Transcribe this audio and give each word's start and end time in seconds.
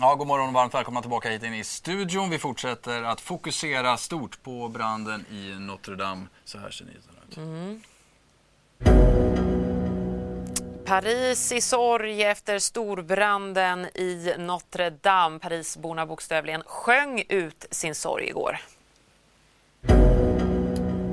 Ja, 0.00 0.14
god 0.14 0.26
morgon 0.26 0.48
och 0.48 0.54
varmt 0.54 0.74
välkomna 0.74 1.00
tillbaka 1.00 1.30
hit 1.30 1.42
in 1.42 1.54
i 1.54 1.64
studion. 1.64 2.30
Vi 2.30 2.38
fortsätter 2.38 3.02
att 3.02 3.20
fokusera 3.20 3.96
stort 3.96 4.42
på 4.42 4.68
branden 4.68 5.24
i 5.30 5.54
Notre 5.58 5.96
Dame. 5.96 6.26
Så 6.44 6.58
här 6.58 6.70
ser 6.70 6.84
nyheterna 6.84 7.18
ut. 7.28 7.36
Mm. 7.36 7.80
Paris 10.84 11.52
i 11.52 11.60
sorg 11.60 12.22
efter 12.22 12.58
storbranden 12.58 13.84
i 13.84 14.34
Notre 14.38 14.90
Dame. 14.90 15.38
Parisborna 15.38 16.06
bokstavligen 16.06 16.62
sjöng 16.66 17.22
ut 17.28 17.66
sin 17.70 17.94
sorg 17.94 18.28
igår. 18.28 18.60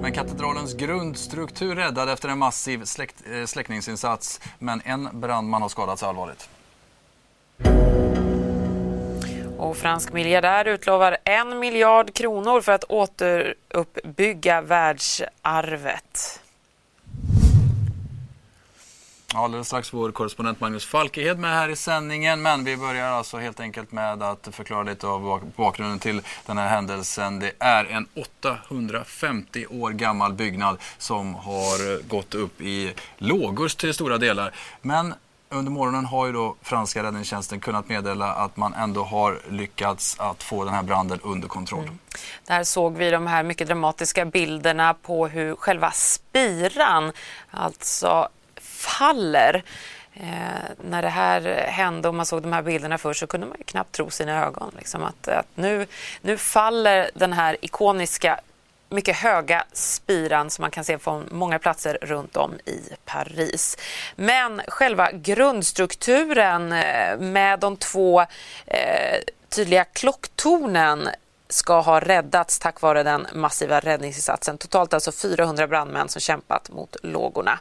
Men 0.01 0.13
katedralens 0.13 0.73
grundstruktur 0.73 1.75
räddad 1.75 2.09
efter 2.09 2.29
en 2.29 2.37
massiv 2.37 2.83
släck, 2.85 3.27
eh, 3.27 3.45
släckningsinsats. 3.45 4.41
Men 4.59 4.81
en 4.85 5.09
brandman 5.13 5.61
har 5.61 5.69
skadats 5.69 6.03
allvarligt. 6.03 6.49
Och 9.61 9.77
fransk 9.77 10.13
miljardär 10.13 10.65
utlovar 10.65 11.17
en 11.23 11.59
miljard 11.59 12.13
kronor 12.13 12.61
för 12.61 12.71
att 12.71 12.83
återuppbygga 12.83 14.61
världsarvet. 14.61 16.39
Alldeles 19.33 19.67
strax 19.67 19.93
vår 19.93 20.11
korrespondent 20.11 20.59
Magnus 20.59 20.85
Falkehed 20.85 21.39
med 21.39 21.53
här 21.53 21.69
i 21.69 21.75
sändningen. 21.75 22.41
Men 22.41 22.63
vi 22.63 22.77
börjar 22.77 23.07
alltså 23.07 23.37
helt 23.37 23.59
enkelt 23.59 23.91
med 23.91 24.23
att 24.23 24.47
förklara 24.51 24.83
lite 24.83 25.07
av 25.07 25.51
bakgrunden 25.55 25.99
till 25.99 26.21
den 26.45 26.57
här 26.57 26.67
händelsen. 26.67 27.39
Det 27.39 27.51
är 27.59 27.85
en 27.85 28.07
850 28.15 29.65
år 29.69 29.89
gammal 29.89 30.33
byggnad 30.33 30.77
som 30.97 31.35
har 31.35 32.07
gått 32.07 32.35
upp 32.35 32.61
i 32.61 32.93
lågor 33.17 33.67
till 33.67 33.93
stora 33.93 34.17
delar. 34.17 34.53
Men 34.81 35.13
under 35.51 35.71
morgonen 35.71 36.05
har 36.05 36.25
ju 36.25 36.31
då 36.31 36.55
franska 36.61 37.03
räddningstjänsten 37.03 37.59
kunnat 37.59 37.89
meddela 37.89 38.33
att 38.33 38.57
man 38.57 38.73
ändå 38.73 39.03
har 39.03 39.41
lyckats 39.49 40.19
att 40.19 40.43
få 40.43 40.65
den 40.65 40.73
här 40.73 40.83
branden 40.83 41.19
under 41.23 41.47
kontroll. 41.47 41.83
Mm. 41.83 41.97
Där 42.45 42.63
såg 42.63 42.97
vi 42.97 43.09
de 43.09 43.27
här 43.27 43.43
mycket 43.43 43.67
dramatiska 43.67 44.25
bilderna 44.25 44.93
på 44.93 45.27
hur 45.27 45.55
själva 45.55 45.91
spiran 45.91 47.11
alltså 47.51 48.29
faller. 48.61 49.63
Eh, 50.13 50.85
när 50.89 51.01
det 51.01 51.09
här 51.09 51.41
hände 51.67 52.07
och 52.07 52.15
man 52.15 52.25
såg 52.25 52.41
de 52.41 52.53
här 52.53 52.61
bilderna 52.61 52.97
först 52.97 53.19
så 53.19 53.27
kunde 53.27 53.47
man 53.47 53.55
ju 53.57 53.63
knappt 53.63 53.91
tro 53.91 54.09
sina 54.09 54.45
ögon. 54.45 54.71
Liksom 54.77 55.03
att, 55.03 55.27
att 55.27 55.47
nu, 55.55 55.87
nu 56.21 56.37
faller 56.37 57.11
den 57.13 57.33
här 57.33 57.57
ikoniska 57.61 58.39
mycket 58.91 59.15
höga 59.15 59.63
spiran 59.73 60.49
som 60.49 60.63
man 60.63 60.71
kan 60.71 60.83
se 60.83 60.97
från 60.97 61.27
många 61.31 61.59
platser 61.59 61.97
runt 62.01 62.37
om 62.37 62.53
i 62.65 62.79
Paris. 63.05 63.77
Men 64.15 64.61
själva 64.67 65.11
grundstrukturen 65.11 66.71
eh, 66.71 67.17
med 67.17 67.59
de 67.59 67.77
två 67.77 68.21
eh, 68.65 69.19
tydliga 69.49 69.83
klocktornen 69.83 71.09
ska 71.49 71.79
ha 71.79 71.99
räddats 71.99 72.59
tack 72.59 72.81
vare 72.81 73.03
den 73.03 73.27
massiva 73.33 73.79
räddningsinsatsen. 73.79 74.57
Totalt 74.57 74.93
alltså 74.93 75.11
400 75.11 75.67
brandmän 75.67 76.09
som 76.09 76.21
kämpat 76.21 76.69
mot 76.69 76.95
lågorna. 77.03 77.59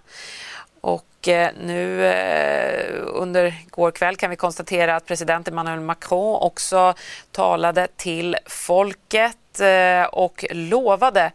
Och 0.81 1.29
eh, 1.29 1.51
nu 1.61 2.07
eh, 2.07 3.03
under 3.07 3.55
går 3.71 3.91
kväll 3.91 4.17
kan 4.17 4.31
vi 4.31 4.37
konstatera 4.37 4.97
att 4.97 5.07
president 5.07 5.49
Emmanuel 5.49 5.81
Macron 5.81 6.43
också 6.43 6.95
talade 7.33 7.89
till 7.97 8.37
folket 8.47 9.61
eh, 9.61 10.05
och 10.05 10.45
lovade 10.51 11.33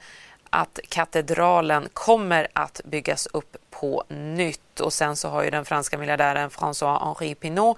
att 0.50 0.80
katedralen 0.90 1.90
kommer 1.94 2.47
att 2.53 2.81
byggas 2.86 3.28
upp 3.34 3.58
på 3.70 4.03
nytt. 4.08 4.80
Och 4.80 4.94
sen 4.94 5.16
så 5.16 5.30
har 5.30 5.44
ju 5.44 5.50
den 5.50 5.66
franska 5.66 5.97
miljardären 5.97 6.50
François-Henri 6.50 7.36
Pinault 7.36 7.78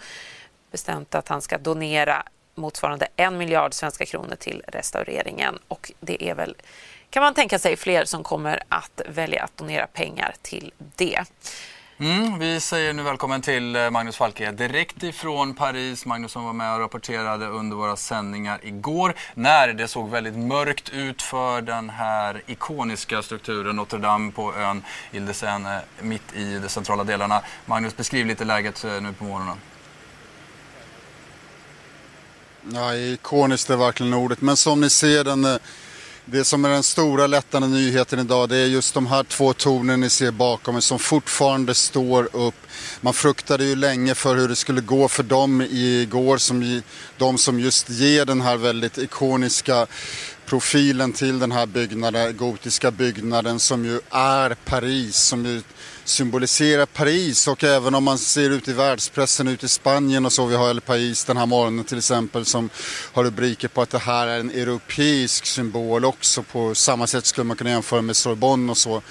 bestämt 0.72 1.16
att 1.16 1.28
han 1.28 1.42
ska 1.42 1.58
donera 1.58 2.24
motsvarande 2.56 3.08
en 3.16 3.38
miljard 3.38 3.74
svenska 3.74 4.06
kronor 4.06 4.36
till 4.36 4.63
restaureringen. 4.68 5.59
Och 5.68 5.92
det 6.00 6.30
är 6.30 6.36
väl, 6.36 6.56
kan 7.09 7.23
man 7.23 7.34
tänka 7.34 7.59
sig, 7.59 7.78
fler 7.78 8.06
som 8.06 8.23
kommer 8.23 8.63
att 8.69 9.01
välja 9.07 9.44
att 9.44 9.57
donera 9.57 9.88
pengar 9.88 10.35
till 10.41 10.72
det. 10.95 11.25
Mm, 12.00 12.40
vi 12.40 12.59
säger 12.59 12.94
nu 12.94 13.03
välkommen 13.03 13.41
till 13.41 13.75
eh, 13.75 13.90
Magnus 13.90 14.18
Falke 14.18 14.51
direkt 14.51 15.03
ifrån 15.03 15.53
Paris. 15.53 16.06
Magnus 16.06 16.31
som 16.31 16.45
var 16.45 16.53
med 16.53 16.73
och 16.73 16.79
rapporterade 16.79 17.47
under 17.47 17.75
våra 17.75 17.95
sändningar 17.95 18.59
igår 18.63 19.13
när 19.34 19.73
det 19.73 19.88
såg 19.88 20.09
väldigt 20.09 20.35
mörkt 20.35 20.90
ut 20.90 21.22
för 21.22 21.62
den 21.62 21.90
här 21.90 22.41
ikoniska 22.47 23.22
strukturen 23.22 23.75
Notre 23.75 24.00
Dame 24.00 24.31
på 24.31 24.56
ön 24.56 24.84
Ile 25.12 25.25
de 25.25 25.34
Seine 25.34 25.75
eh, 25.75 25.81
mitt 26.01 26.35
i 26.35 26.59
de 26.59 26.69
centrala 26.69 27.03
delarna. 27.03 27.41
Magnus, 27.66 27.97
beskriv 27.97 28.25
lite 28.25 28.45
läget 28.45 28.84
eh, 28.84 29.01
nu 29.01 29.13
på 29.13 29.24
morgonen. 29.24 29.57
Ja, 32.74 32.95
ikoniskt 32.95 33.69
är 33.69 33.78
verkligen 33.78 34.13
ordet. 34.13 34.41
Men 34.41 34.57
som 34.57 34.81
ni 34.81 34.89
ser, 34.89 35.24
den, 35.24 35.59
det 36.32 36.44
som 36.44 36.66
är 36.66 36.70
den 36.70 36.84
stora 36.84 37.28
lättande 37.28 37.68
nyheten 37.68 38.20
idag 38.20 38.50
det 38.50 38.58
är 38.58 38.66
just 38.66 38.94
de 38.94 39.08
här 39.08 39.24
två 39.24 39.54
tornen 39.54 40.00
ni 40.00 40.10
ser 40.10 40.32
bakom 40.32 40.76
er 40.76 40.80
som 40.80 41.00
fortfarande 41.00 41.74
står 41.74 42.30
upp. 42.36 42.56
Man 43.02 43.14
fruktade 43.14 43.66
ju 43.66 43.76
länge 43.76 44.16
för 44.16 44.36
hur 44.36 44.48
det 44.48 44.56
skulle 44.56 44.82
gå 44.82 45.08
för 45.08 45.24
dem 45.24 45.62
igår, 45.62 46.38
som, 46.38 46.82
de 47.18 47.38
som 47.38 47.60
just 47.60 47.90
ger 47.90 48.26
den 48.26 48.42
här 48.42 48.58
väldigt 48.58 48.98
ikoniska 48.98 49.88
profilen 50.46 51.14
till 51.14 51.40
den 51.40 51.52
här 51.52 51.66
byggnaden, 51.66 52.38
gotiska 52.38 52.92
byggnaden 52.92 53.60
som 53.60 53.86
ju 53.86 54.00
är 54.10 54.56
Paris, 54.66 55.16
som 55.16 55.46
ju 55.46 55.62
symbolisera 56.07 56.85
Paris 56.85 57.47
och 57.47 57.63
även 57.63 57.95
om 57.95 58.03
man 58.03 58.18
ser 58.18 58.50
ut 58.50 58.68
i 58.68 58.73
världspressen 58.73 59.47
ut 59.47 59.63
i 59.63 59.68
Spanien 59.68 60.25
och 60.25 60.34
så, 60.34 60.45
vi 60.45 60.56
har 60.56 60.69
El 60.69 60.79
País 60.79 61.28
den 61.28 61.38
här 61.38 61.45
morgonen 61.45 61.85
till 61.85 61.97
exempel 61.97 62.45
som 62.45 62.69
har 63.13 63.23
rubriker 63.23 63.68
på 63.68 63.81
att 63.81 63.90
det 63.90 63.97
här 63.97 64.28
är 64.28 64.40
en 64.40 64.50
europeisk 64.50 65.45
symbol 65.45 66.06
också. 66.06 66.44
På 66.44 66.75
samma 66.75 67.07
sätt 67.07 67.25
skulle 67.25 67.45
man 67.45 67.57
kunna 67.57 67.69
jämföra 67.69 68.01
med 68.01 68.16
Sorbonne 68.16 68.72
och 68.72 68.78
så. 68.78 69.01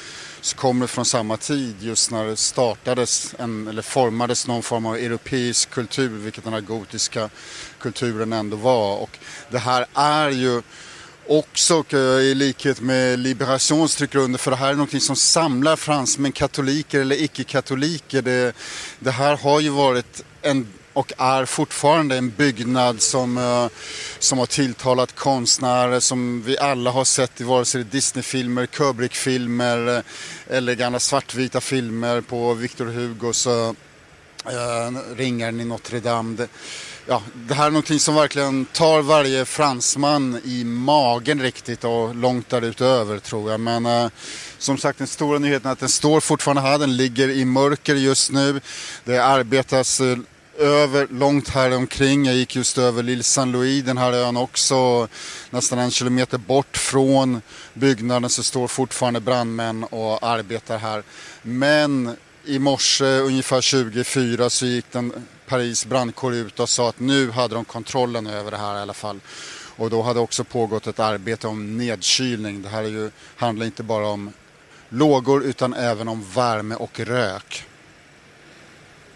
Så 0.40 0.56
kommer 0.56 0.80
det 0.80 0.88
från 0.88 1.04
samma 1.04 1.36
tid 1.36 1.74
just 1.80 2.10
när 2.10 2.26
det 2.26 2.36
startades 2.36 3.34
en, 3.38 3.68
eller 3.68 3.82
formades 3.82 4.46
någon 4.46 4.62
form 4.62 4.86
av 4.86 4.96
europeisk 4.96 5.70
kultur 5.70 6.18
vilket 6.18 6.44
den 6.44 6.52
här 6.52 6.60
gotiska 6.60 7.30
kulturen 7.78 8.32
ändå 8.32 8.56
var. 8.56 8.96
Och 8.96 9.18
det 9.50 9.58
här 9.58 9.86
är 9.94 10.30
ju 10.30 10.62
också 11.28 11.84
i 12.20 12.34
likhet 12.34 12.80
med 12.80 13.18
Liberation 13.18 13.88
stryker 13.88 14.18
under 14.18 14.38
för 14.38 14.50
det 14.50 14.56
här 14.56 14.68
är 14.68 14.72
någonting 14.72 15.00
som 15.00 15.16
samlar 15.16 15.76
fransmän, 15.76 16.32
katoliker 16.32 17.00
eller 17.00 17.22
icke-katoliker. 17.22 18.22
Det, 18.22 18.56
det 18.98 19.10
här 19.10 19.36
har 19.36 19.60
ju 19.60 19.68
varit 19.68 20.24
en 20.42 20.66
och 20.96 21.12
är 21.18 21.44
fortfarande 21.44 22.16
en 22.16 22.30
byggnad 22.30 23.02
som, 23.02 23.38
eh, 23.38 23.68
som 24.18 24.38
har 24.38 24.46
tilltalat 24.46 25.14
konstnärer 25.14 26.00
som 26.00 26.42
vi 26.42 26.58
alla 26.58 26.90
har 26.90 27.04
sett 27.04 27.40
i 27.40 27.44
vare 27.44 27.64
sig 27.64 27.84
Disneyfilmer, 27.84 28.66
Kubrickfilmer 28.66 29.96
eh, 29.96 30.02
eller 30.56 30.74
gamla 30.74 30.98
svartvita 30.98 31.60
filmer 31.60 32.20
på 32.20 32.54
Victor 32.54 32.86
Hugos 32.86 33.46
uh, 33.46 33.72
eh, 34.44 35.16
Ringaren 35.16 35.60
i 35.60 35.64
Notre 35.64 36.00
Dame. 36.00 36.48
Det, 37.06 37.12
ja, 37.12 37.22
det 37.34 37.54
här 37.54 37.66
är 37.66 37.70
någonting 37.70 38.00
som 38.00 38.14
verkligen 38.14 38.64
tar 38.64 39.02
varje 39.02 39.44
fransman 39.44 40.40
i 40.44 40.64
magen 40.64 41.42
riktigt 41.42 41.84
och 41.84 42.14
långt 42.14 42.48
därutöver 42.48 43.18
tror 43.18 43.50
jag. 43.50 43.60
Men 43.60 43.86
eh, 43.86 44.08
som 44.58 44.78
sagt 44.78 44.98
den 44.98 45.06
stora 45.06 45.38
nyheten 45.38 45.68
är 45.68 45.72
att 45.72 45.78
den 45.78 45.88
står 45.88 46.20
fortfarande 46.20 46.62
här, 46.62 46.78
den 46.78 46.96
ligger 46.96 47.28
i 47.28 47.44
mörker 47.44 47.94
just 47.94 48.32
nu. 48.32 48.60
Det 49.04 49.18
arbetas 49.18 50.00
eh, 50.00 50.18
över, 50.58 51.06
långt 51.10 51.48
här 51.48 51.76
omkring. 51.76 52.24
Jag 52.24 52.34
gick 52.34 52.56
just 52.56 52.78
över 52.78 53.02
Lille 53.02 53.22
Saint-Louis, 53.22 53.84
den 53.84 53.98
här 53.98 54.12
ön 54.12 54.36
också. 54.36 55.08
Nästan 55.50 55.78
en 55.78 55.90
kilometer 55.90 56.38
bort 56.38 56.76
från 56.76 57.42
byggnaden 57.74 58.30
så 58.30 58.42
står 58.42 58.68
fortfarande 58.68 59.20
brandmän 59.20 59.84
och 59.84 60.26
arbetar 60.26 60.78
här. 60.78 61.02
Men 61.42 62.16
i 62.44 62.58
morse 62.58 63.04
ungefär 63.04 63.60
24 63.60 64.50
så 64.50 64.66
gick 64.66 64.92
den 64.92 65.12
Paris 65.46 65.86
brandkår 65.86 66.34
ut 66.34 66.60
och 66.60 66.68
sa 66.68 66.88
att 66.88 67.00
nu 67.00 67.30
hade 67.30 67.54
de 67.54 67.64
kontrollen 67.64 68.26
över 68.26 68.50
det 68.50 68.56
här 68.56 68.78
i 68.78 68.80
alla 68.80 68.94
fall. 68.94 69.20
Och 69.76 69.90
då 69.90 70.02
hade 70.02 70.20
också 70.20 70.44
pågått 70.44 70.86
ett 70.86 71.00
arbete 71.00 71.46
om 71.46 71.78
nedkylning. 71.78 72.62
Det 72.62 72.68
här 72.68 72.82
är 72.82 72.88
ju, 72.88 73.10
handlar 73.36 73.66
inte 73.66 73.82
bara 73.82 74.06
om 74.06 74.32
lågor 74.88 75.44
utan 75.44 75.74
även 75.74 76.08
om 76.08 76.24
värme 76.34 76.74
och 76.74 77.00
rök. 77.00 77.64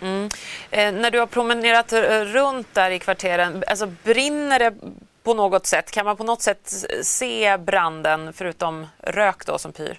Mm. 0.00 0.29
Eh, 0.71 0.93
när 0.93 1.11
du 1.11 1.19
har 1.19 1.27
promenerat 1.27 1.93
runt 2.27 2.75
där 2.75 2.91
i 2.91 2.99
kvarteren, 2.99 3.65
alltså 3.67 3.93
brinner 4.05 4.59
det 4.59 4.75
på 5.23 5.35
något 5.35 5.67
sätt? 5.67 5.91
Kan 5.91 6.06
man 6.06 6.17
på 6.17 6.25
något 6.25 6.43
sätt 6.43 6.75
se 7.03 7.56
branden 7.56 8.33
förutom 8.33 8.87
rök 8.99 9.47
då 9.47 9.59
som 9.59 9.73
pyr? 9.73 9.99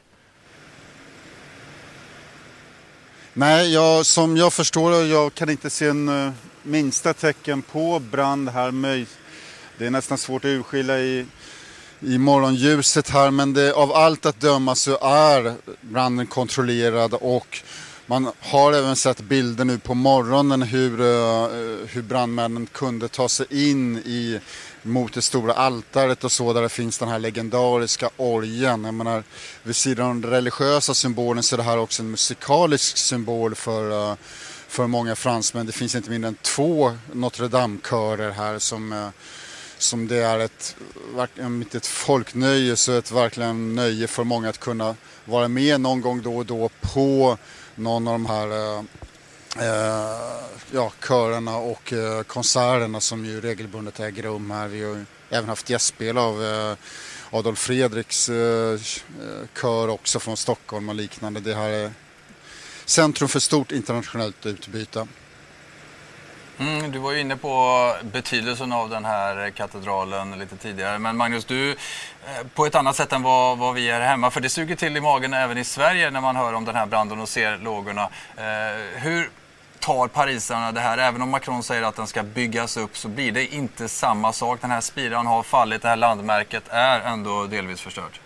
Nej, 3.33 3.73
jag, 3.73 4.05
som 4.05 4.37
jag 4.37 4.53
förstår 4.53 4.91
det, 4.91 5.07
jag 5.07 5.33
kan 5.33 5.49
inte 5.49 5.69
se 5.69 5.87
en 5.87 6.09
eh, 6.09 6.31
minsta 6.63 7.13
tecken 7.13 7.61
på 7.61 7.99
brand 7.99 8.49
här. 8.49 9.05
Det 9.77 9.85
är 9.85 9.89
nästan 9.89 10.17
svårt 10.17 10.45
att 10.45 10.49
urskilja 10.49 10.99
i, 10.99 11.25
i 11.99 12.17
morgonljuset 12.17 13.09
här 13.09 13.31
men 13.31 13.53
det, 13.53 13.73
av 13.73 13.93
allt 13.93 14.25
att 14.25 14.39
döma 14.39 14.75
så 14.75 14.97
är 15.01 15.55
branden 15.81 16.27
kontrollerad 16.27 17.13
och 17.13 17.63
man 18.05 18.31
har 18.39 18.73
även 18.73 18.95
sett 18.95 19.21
bilder 19.21 19.65
nu 19.65 19.77
på 19.77 19.93
morgonen 19.93 20.61
hur, 20.61 21.01
eh, 21.01 21.07
eh, 21.07 21.87
hur 21.87 22.01
brandmännen 22.01 22.67
kunde 22.71 23.07
ta 23.07 23.29
sig 23.29 23.45
in 23.49 23.97
i 23.97 24.39
mot 24.83 25.13
det 25.13 25.21
stora 25.21 25.53
altaret 25.53 26.23
och 26.23 26.31
så 26.31 26.53
där 26.53 26.61
det 26.61 26.69
finns 26.69 26.97
den 26.97 27.09
här 27.09 27.19
legendariska 27.19 28.09
orgeln. 28.17 28.85
Jag 28.85 28.93
menar, 28.93 29.23
vid 29.63 29.75
sidan 29.75 30.07
av 30.07 30.15
den 30.21 30.31
religiösa 30.31 30.93
symbolen 30.93 31.43
så 31.43 31.55
är 31.55 31.57
det 31.57 31.63
här 31.63 31.77
också 31.77 32.03
en 32.03 32.11
musikalisk 32.11 32.97
symbol 32.97 33.55
för, 33.55 34.11
eh, 34.11 34.15
för 34.67 34.87
många 34.87 35.15
fransmän. 35.15 35.65
Det 35.65 35.71
finns 35.71 35.95
inte 35.95 36.09
mindre 36.09 36.27
än 36.27 36.35
två 36.35 36.97
Notre 37.13 37.47
Dame-körer 37.47 38.31
här 38.31 38.59
som, 38.59 38.93
eh, 38.93 39.07
som 39.77 40.07
det 40.07 40.17
är 40.17 40.39
ett, 40.39 40.75
om 41.39 41.61
inte 41.61 41.77
ett 41.77 41.87
folknöje 41.87 42.75
så 42.75 42.91
ett 42.91 43.11
verkligen 43.11 43.75
nöje 43.75 44.07
för 44.07 44.23
många 44.23 44.49
att 44.49 44.59
kunna 44.59 44.95
vara 45.25 45.47
med 45.47 45.81
någon 45.81 46.01
gång 46.01 46.21
då 46.21 46.37
och 46.37 46.45
då 46.45 46.69
på 46.81 47.37
någon 47.75 48.07
av 48.07 48.13
de 48.13 48.25
här 48.25 48.77
eh, 48.77 48.83
Eh, 49.57 50.41
ja, 50.71 50.91
körerna 51.07 51.57
och 51.57 51.93
eh, 51.93 52.23
konserterna 52.23 52.99
som 52.99 53.25
ju 53.25 53.41
regelbundet 53.41 53.99
äger 53.99 54.23
rum 54.23 54.51
här. 54.51 54.67
Vi 54.67 54.83
har 54.83 55.05
även 55.29 55.49
haft 55.49 55.69
gästspel 55.69 56.17
av 56.17 56.43
eh, 56.43 56.75
Adolf 57.31 57.59
Fredriks 57.59 58.29
eh, 58.29 58.73
eh, 58.73 58.79
kör 59.61 59.87
också 59.87 60.19
från 60.19 60.37
Stockholm 60.37 60.89
och 60.89 60.95
liknande. 60.95 61.39
Det 61.39 61.55
här 61.55 61.69
är 61.69 61.91
centrum 62.85 63.29
för 63.29 63.39
stort 63.39 63.71
internationellt 63.71 64.45
utbyte. 64.45 65.07
Mm, 66.59 66.91
du 66.91 66.99
var 66.99 67.11
ju 67.11 67.19
inne 67.19 67.37
på 67.37 67.95
betydelsen 68.01 68.71
av 68.71 68.89
den 68.89 69.05
här 69.05 69.49
katedralen 69.49 70.39
lite 70.39 70.57
tidigare. 70.57 70.99
Men 70.99 71.17
Magnus, 71.17 71.45
du 71.45 71.71
eh, 71.71 71.77
på 72.55 72.65
ett 72.65 72.75
annat 72.75 72.95
sätt 72.95 73.13
än 73.13 73.23
vad, 73.23 73.57
vad 73.57 73.75
vi 73.75 73.89
är 73.89 74.01
hemma. 74.01 74.31
För 74.31 74.41
det 74.41 74.49
suger 74.49 74.75
till 74.75 74.97
i 74.97 75.01
magen 75.01 75.33
även 75.33 75.57
i 75.57 75.63
Sverige 75.63 76.11
när 76.11 76.21
man 76.21 76.35
hör 76.35 76.53
om 76.53 76.65
den 76.65 76.75
här 76.75 76.85
branden 76.85 77.19
och 77.19 77.29
ser 77.29 77.57
lågorna. 77.57 78.09
Eh, 78.37 79.01
hur 79.01 79.29
tar 79.81 80.07
parisarna 80.07 80.71
det 80.71 80.79
här. 80.79 80.97
Även 80.97 81.21
om 81.21 81.29
Macron 81.29 81.63
säger 81.63 81.83
att 81.83 81.95
den 81.95 82.07
ska 82.07 82.23
byggas 82.23 82.77
upp 82.77 82.97
så 82.97 83.07
blir 83.07 83.31
det 83.31 83.53
inte 83.53 83.89
samma 83.89 84.33
sak. 84.33 84.61
Den 84.61 84.71
här 84.71 84.81
spiran 84.81 85.27
har 85.27 85.43
fallit, 85.43 85.81
det 85.81 85.89
här 85.89 85.95
landmärket 85.95 86.63
är 86.69 86.99
ändå 86.99 87.45
delvis 87.45 87.81
förstört. 87.81 88.20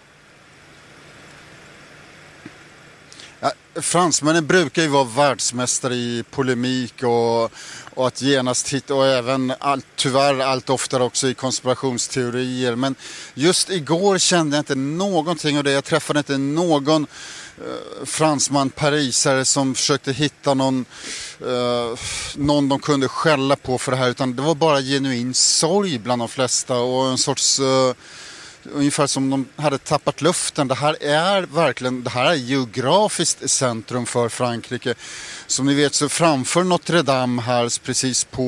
Fransmännen 3.81 4.47
brukar 4.47 4.81
ju 4.81 4.87
vara 4.87 5.03
världsmästare 5.03 5.95
i 5.95 6.23
polemik 6.31 7.03
och, 7.03 7.43
och 7.93 8.07
att 8.07 8.21
genast 8.21 8.69
hitta, 8.69 8.95
och 8.95 9.05
även 9.05 9.53
allt, 9.59 9.85
tyvärr 9.95 10.39
allt 10.39 10.69
oftare 10.69 11.03
också 11.03 11.27
i 11.27 11.33
konspirationsteorier. 11.33 12.75
Men 12.75 12.95
just 13.33 13.69
igår 13.69 14.17
kände 14.17 14.57
jag 14.57 14.61
inte 14.61 14.75
någonting 14.75 15.57
av 15.57 15.63
det. 15.63 15.71
Jag 15.71 15.83
träffade 15.83 16.19
inte 16.19 16.37
någon 16.37 17.07
eh, 17.57 18.05
fransman, 18.05 18.69
parisare 18.69 19.45
som 19.45 19.75
försökte 19.75 20.13
hitta 20.13 20.53
någon, 20.53 20.85
eh, 21.41 21.99
någon 22.35 22.69
de 22.69 22.79
kunde 22.79 23.07
skälla 23.07 23.55
på 23.55 23.77
för 23.77 23.91
det 23.91 23.97
här. 23.97 24.09
Utan 24.09 24.35
det 24.35 24.41
var 24.41 24.55
bara 24.55 24.81
genuin 24.81 25.33
sorg 25.33 25.99
bland 25.99 26.21
de 26.21 26.27
flesta 26.27 26.77
och 26.77 27.09
en 27.09 27.17
sorts 27.17 27.59
eh, 27.59 27.93
ungefär 28.73 29.07
som 29.07 29.29
de 29.29 29.45
hade 29.55 29.77
tappat 29.77 30.21
luften. 30.21 30.67
Det 30.67 30.75
här 30.75 31.03
är 31.03 31.41
verkligen, 31.41 32.03
det 32.03 32.09
här 32.09 32.25
är 32.25 32.33
geografiskt 32.33 33.49
centrum 33.49 34.05
för 34.05 34.29
Frankrike. 34.29 34.95
Som 35.47 35.65
ni 35.65 35.73
vet 35.73 35.93
så 35.93 36.09
framför 36.09 36.63
Notre 36.63 37.01
Dame 37.01 37.41
här 37.41 37.85
precis 37.85 38.23
på, 38.23 38.41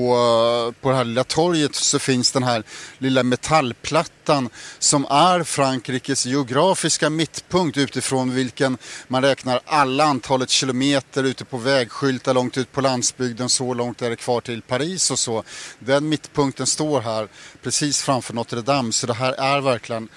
eh, 0.73 0.81
på 0.81 0.89
det 0.89 0.95
här 0.95 1.03
lilla 1.03 1.23
torget 1.23 1.75
så 1.75 1.99
finns 1.99 2.31
den 2.31 2.43
här 2.43 2.63
lilla 2.97 3.23
metallplattan 3.23 4.49
som 4.79 5.05
är 5.05 5.43
Frankrikes 5.43 6.25
geografiska 6.25 7.09
mittpunkt 7.09 7.77
utifrån 7.77 8.35
vilken 8.35 8.77
man 9.07 9.21
räknar 9.21 9.59
alla 9.65 10.03
antalet 10.03 10.49
kilometer 10.49 11.23
ute 11.23 11.45
på 11.45 11.57
vägskyltar 11.57 12.33
långt 12.33 12.57
ut 12.57 12.71
på 12.71 12.81
landsbygden. 12.81 13.49
Så 13.49 13.73
långt 13.73 14.01
är 14.01 14.09
det 14.09 14.15
kvar 14.15 14.41
till 14.41 14.61
Paris 14.61 15.11
och 15.11 15.19
så. 15.19 15.43
Den 15.79 16.09
mittpunkten 16.09 16.67
står 16.67 17.01
här 17.01 17.27
precis 17.63 18.01
framför 18.01 18.33
Notre 18.33 18.61
Dame 18.61 18.91
så 18.91 19.07
det 19.07 19.13
här 19.13 19.33
är 19.33 19.61
verkligen 19.61 20.09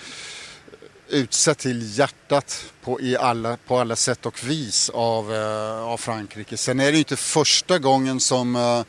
utsett 1.11 1.59
till 1.59 1.99
hjärtat 1.99 2.65
på, 2.83 3.01
i 3.01 3.17
alla, 3.17 3.57
på 3.57 3.79
alla 3.79 3.97
sätt 3.97 4.27
och 4.27 4.45
vis 4.45 4.91
av, 4.95 5.35
eh, 5.35 5.83
av 5.83 5.97
Frankrike. 5.97 6.57
Sen 6.57 6.81
är 6.81 6.93
det 6.93 6.99
inte 6.99 7.17
första 7.17 7.79
gången 7.79 8.21
som 8.21 8.57
eh, 8.57 8.83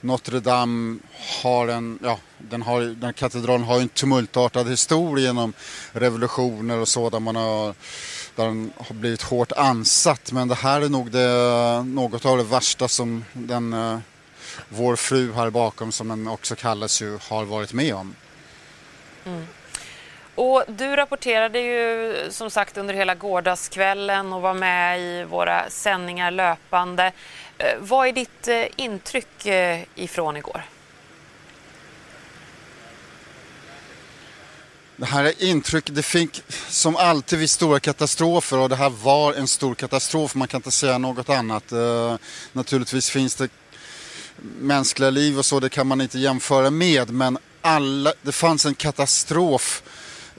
Notre 0.00 0.40
Dame 0.40 0.98
har 1.42 1.68
en, 1.68 1.98
ja, 2.02 2.18
den, 2.38 2.62
har, 2.62 2.80
den 2.80 3.12
katedralen 3.12 3.66
har 3.66 3.80
en 3.80 3.88
tumultartad 3.88 4.70
historia 4.70 5.26
genom 5.26 5.52
revolutioner 5.92 6.78
och 6.78 6.88
så 6.88 7.10
där 7.10 7.20
man 7.20 7.36
har, 7.36 7.74
där 8.36 8.44
den 8.44 8.72
har 8.76 8.94
blivit 8.94 9.22
hårt 9.22 9.52
ansatt. 9.52 10.32
Men 10.32 10.48
det 10.48 10.54
här 10.54 10.80
är 10.80 10.88
nog 10.88 11.10
det, 11.10 11.82
något 11.86 12.24
av 12.24 12.36
det 12.36 12.44
värsta 12.44 12.88
som 12.88 13.24
den, 13.32 13.72
eh, 13.72 13.98
vår 14.68 14.96
fru 14.96 15.32
här 15.32 15.50
bakom 15.50 15.92
som 15.92 16.08
den 16.08 16.28
också 16.28 16.56
kallas 16.56 17.02
ju, 17.02 17.18
har 17.22 17.44
varit 17.44 17.72
med 17.72 17.94
om. 17.94 18.14
Mm. 19.24 19.46
Och 20.38 20.64
du 20.68 20.96
rapporterade 20.96 21.60
ju 21.60 22.14
som 22.30 22.50
sagt 22.50 22.76
under 22.76 22.94
hela 22.94 23.14
gårdagskvällen 23.14 24.32
och 24.32 24.42
var 24.42 24.54
med 24.54 25.00
i 25.00 25.24
våra 25.24 25.70
sändningar 25.70 26.30
löpande. 26.30 27.12
Eh, 27.58 27.66
vad 27.80 28.08
är 28.08 28.12
ditt 28.12 28.48
eh, 28.48 28.64
intryck 28.76 29.46
eh, 29.46 29.80
ifrån 29.94 30.36
igår? 30.36 30.62
Det 34.96 35.06
här 35.06 35.24
är 35.24 35.42
intryck, 35.42 35.84
det 35.90 36.02
fick 36.02 36.42
som 36.68 36.96
alltid 36.96 37.38
vid 37.38 37.50
stora 37.50 37.80
katastrofer 37.80 38.58
och 38.58 38.68
det 38.68 38.76
här 38.76 38.90
var 38.90 39.34
en 39.34 39.48
stor 39.48 39.74
katastrof, 39.74 40.34
man 40.34 40.48
kan 40.48 40.58
inte 40.58 40.70
säga 40.70 40.98
något 40.98 41.28
annat. 41.28 41.72
Uh, 41.72 42.16
naturligtvis 42.52 43.10
finns 43.10 43.34
det 43.34 43.48
mänskliga 44.60 45.10
liv 45.10 45.38
och 45.38 45.46
så, 45.46 45.60
det 45.60 45.68
kan 45.68 45.86
man 45.86 46.00
inte 46.00 46.18
jämföra 46.18 46.70
med 46.70 47.10
men 47.10 47.38
alla, 47.60 48.12
det 48.22 48.32
fanns 48.32 48.66
en 48.66 48.74
katastrof 48.74 49.82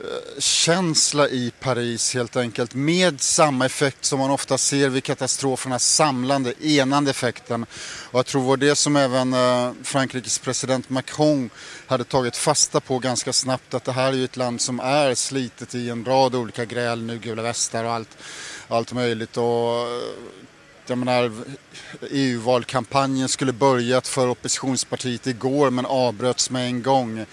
Eh, 0.04 0.40
känsla 0.40 1.30
i 1.30 1.52
Paris 1.60 2.14
helt 2.14 2.36
enkelt 2.36 2.76
med 2.76 3.22
samma 3.22 3.66
effekt 3.66 4.06
som 4.06 4.20
man 4.20 4.32
ofta 4.32 4.58
ser 4.58 4.90
vid 4.90 5.04
katastroferna, 5.04 5.80
samlande, 5.80 6.54
enande 6.68 7.12
effekten. 7.12 7.66
Och 8.12 8.20
jag 8.20 8.26
tror 8.26 8.42
det 8.42 8.48
var 8.48 8.58
det 8.58 8.76
som 8.76 8.96
även 8.96 9.34
eh, 9.34 9.72
Frankrikes 9.84 10.40
president 10.40 10.90
Macron 10.90 11.50
hade 11.88 12.04
tagit 12.04 12.38
fasta 12.38 12.80
på 12.80 13.00
ganska 13.00 13.34
snabbt 13.34 13.74
att 13.74 13.84
det 13.84 13.92
här 13.92 14.08
är 14.08 14.18
ju 14.18 14.24
ett 14.24 14.38
land 14.38 14.62
som 14.62 14.80
är 14.80 15.16
slitet 15.16 15.76
i 15.76 15.90
en 15.90 16.06
rad 16.06 16.36
olika 16.36 16.66
gräl 16.66 17.04
nu, 17.04 17.18
gula 17.18 17.42
västar 17.42 17.84
och 17.84 17.92
allt, 17.92 18.18
allt 18.68 18.94
möjligt. 18.94 19.38
Och, 19.38 19.44
eh, 19.44 20.02
jag 20.88 20.98
menar, 20.98 21.32
EU-valkampanjen 22.12 23.30
skulle 23.30 23.54
börjat 23.54 24.08
för 24.08 24.28
oppositionspartiet 24.28 25.28
igår 25.28 25.70
men 25.70 25.86
avbröts 25.86 26.50
med 26.50 26.66
en 26.66 26.84
gång. 26.84 27.26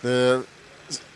Det, 0.00 0.42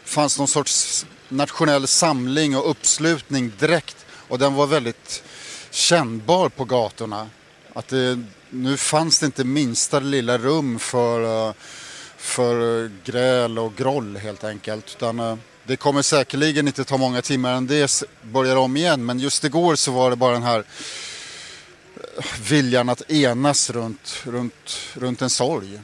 fanns 0.05 0.39
någon 0.39 0.49
sorts 0.49 1.07
nationell 1.29 1.87
samling 1.87 2.57
och 2.57 2.71
uppslutning 2.71 3.53
direkt 3.59 3.97
och 4.29 4.39
den 4.39 4.55
var 4.55 4.67
väldigt 4.67 5.23
kännbar 5.71 6.49
på 6.49 6.65
gatorna. 6.65 7.29
Att 7.73 7.89
det, 7.89 8.25
nu 8.51 8.77
fanns 8.77 9.19
det 9.19 9.27
inte 9.27 9.45
minsta 9.45 10.01
lilla 10.01 10.39
rum 10.39 10.79
för, 10.79 11.49
eh, 11.49 11.55
för 12.17 12.85
eh, 12.85 12.91
gräl 13.05 13.59
och 13.59 13.77
groll 13.77 14.17
helt 14.17 14.45
enkelt. 14.45 14.95
Utan, 14.97 15.21
eh, 15.21 15.37
det 15.67 15.77
kommer 15.77 16.03
säkerligen 16.03 16.67
inte 16.67 16.85
ta 16.85 16.97
många 16.97 17.23
timmar 17.23 17.53
än 17.53 17.67
det 17.67 18.03
börjar 18.23 18.57
om 18.57 18.77
igen 18.77 19.05
men 19.05 19.19
just 19.19 19.45
igår 19.45 19.75
så 19.75 19.93
var 19.93 20.11
det 20.11 20.17
bara 20.17 20.33
den 20.33 20.43
här 20.43 20.65
viljan 22.49 22.89
att 22.89 23.11
enas 23.11 23.71
runt, 23.71 24.23
runt, 24.25 24.77
runt 24.95 25.23
en 25.23 25.31
sorg. 25.31 25.81